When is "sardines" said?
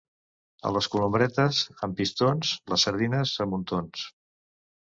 2.89-3.35